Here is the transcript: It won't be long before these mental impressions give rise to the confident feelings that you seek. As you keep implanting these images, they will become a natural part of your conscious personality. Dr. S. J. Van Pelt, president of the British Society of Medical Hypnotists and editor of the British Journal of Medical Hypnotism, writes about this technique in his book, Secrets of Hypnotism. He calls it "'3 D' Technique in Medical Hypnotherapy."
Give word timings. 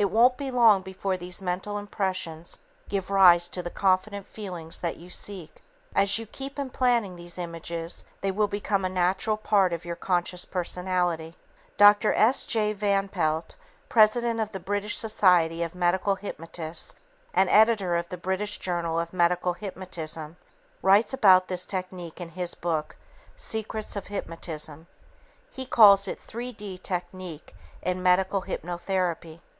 It 0.00 0.06
won't 0.10 0.36
be 0.36 0.50
long 0.50 0.82
before 0.82 1.16
these 1.16 1.40
mental 1.40 1.78
impressions 1.78 2.58
give 2.88 3.08
rise 3.08 3.46
to 3.50 3.62
the 3.62 3.70
confident 3.70 4.26
feelings 4.26 4.80
that 4.80 4.96
you 4.96 5.10
seek. 5.10 5.62
As 5.94 6.18
you 6.18 6.26
keep 6.26 6.58
implanting 6.58 7.14
these 7.14 7.38
images, 7.38 8.04
they 8.20 8.32
will 8.32 8.48
become 8.48 8.84
a 8.84 8.88
natural 8.88 9.36
part 9.36 9.72
of 9.72 9.84
your 9.84 9.94
conscious 9.94 10.44
personality. 10.44 11.36
Dr. 11.76 12.12
S. 12.14 12.44
J. 12.46 12.72
Van 12.72 13.06
Pelt, 13.06 13.54
president 13.88 14.40
of 14.40 14.50
the 14.50 14.58
British 14.58 14.96
Society 14.98 15.62
of 15.62 15.76
Medical 15.76 16.16
Hypnotists 16.16 16.96
and 17.32 17.48
editor 17.48 17.94
of 17.94 18.08
the 18.08 18.16
British 18.16 18.58
Journal 18.58 18.98
of 18.98 19.12
Medical 19.12 19.52
Hypnotism, 19.52 20.36
writes 20.82 21.14
about 21.14 21.46
this 21.46 21.64
technique 21.64 22.20
in 22.20 22.30
his 22.30 22.56
book, 22.56 22.96
Secrets 23.36 23.94
of 23.94 24.08
Hypnotism. 24.08 24.88
He 25.52 25.64
calls 25.64 26.08
it 26.08 26.18
"'3 26.18 26.50
D' 26.56 26.76
Technique 26.82 27.54
in 27.82 28.02
Medical 28.02 28.42
Hypnotherapy." 28.42 29.38